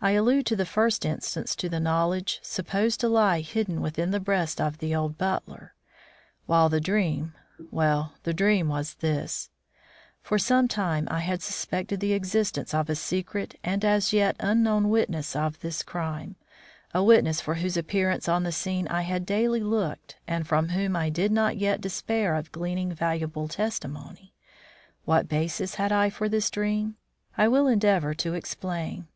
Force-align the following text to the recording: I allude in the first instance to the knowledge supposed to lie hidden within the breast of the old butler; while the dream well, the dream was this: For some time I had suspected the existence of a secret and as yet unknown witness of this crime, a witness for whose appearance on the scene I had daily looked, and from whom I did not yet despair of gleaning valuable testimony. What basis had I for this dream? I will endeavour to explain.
I 0.00 0.12
allude 0.12 0.52
in 0.52 0.56
the 0.56 0.64
first 0.64 1.04
instance 1.04 1.56
to 1.56 1.68
the 1.68 1.80
knowledge 1.80 2.38
supposed 2.44 3.00
to 3.00 3.08
lie 3.08 3.40
hidden 3.40 3.80
within 3.80 4.12
the 4.12 4.20
breast 4.20 4.60
of 4.60 4.78
the 4.78 4.94
old 4.94 5.18
butler; 5.18 5.74
while 6.46 6.68
the 6.68 6.80
dream 6.80 7.34
well, 7.72 8.12
the 8.22 8.32
dream 8.32 8.68
was 8.68 8.94
this: 8.94 9.50
For 10.22 10.38
some 10.38 10.68
time 10.68 11.08
I 11.10 11.18
had 11.18 11.42
suspected 11.42 11.98
the 11.98 12.12
existence 12.12 12.72
of 12.72 12.88
a 12.88 12.94
secret 12.94 13.58
and 13.64 13.84
as 13.84 14.12
yet 14.12 14.36
unknown 14.38 14.90
witness 14.90 15.34
of 15.34 15.58
this 15.58 15.82
crime, 15.82 16.36
a 16.94 17.02
witness 17.02 17.40
for 17.40 17.56
whose 17.56 17.76
appearance 17.76 18.28
on 18.28 18.44
the 18.44 18.52
scene 18.52 18.86
I 18.86 19.00
had 19.02 19.26
daily 19.26 19.58
looked, 19.60 20.18
and 20.28 20.46
from 20.46 20.68
whom 20.68 20.94
I 20.94 21.10
did 21.10 21.32
not 21.32 21.56
yet 21.56 21.80
despair 21.80 22.36
of 22.36 22.52
gleaning 22.52 22.92
valuable 22.94 23.48
testimony. 23.48 24.34
What 25.04 25.26
basis 25.28 25.74
had 25.74 25.90
I 25.90 26.10
for 26.10 26.28
this 26.28 26.48
dream? 26.48 26.94
I 27.36 27.48
will 27.48 27.66
endeavour 27.66 28.14
to 28.14 28.34
explain. 28.34 29.08